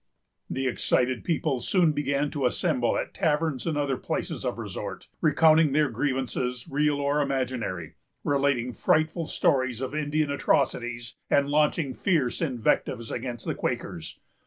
The 0.49 0.65
excited 0.65 1.23
people 1.23 1.59
soon 1.59 1.91
began 1.91 2.31
to 2.31 2.47
assemble 2.47 2.97
at 2.97 3.13
taverns 3.13 3.67
and 3.67 3.77
other 3.77 3.97
places 3.97 4.43
of 4.43 4.57
resort, 4.57 5.07
recounting 5.21 5.73
their 5.73 5.91
grievances, 5.91 6.65
real 6.67 6.95
or 6.95 7.21
imaginary; 7.21 7.93
relating 8.23 8.73
frightful 8.73 9.27
stories 9.27 9.79
of 9.79 9.93
Indian 9.93 10.31
atrocities, 10.31 11.17
and 11.29 11.49
launching 11.51 11.93
fierce 11.93 12.41
invectives 12.41 13.11
against 13.11 13.45
the 13.45 13.53
Quakers. 13.53 14.19